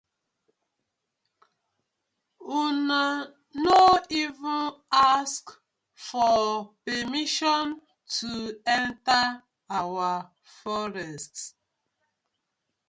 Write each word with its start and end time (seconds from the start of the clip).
Una 2.59 3.19
no 3.57 3.99
even 4.09 4.71
ask 4.91 5.61
for 5.93 6.73
permission 6.83 7.79
to 8.07 8.59
enter 8.65 9.43
our 9.69 10.31
forest. 10.41 11.53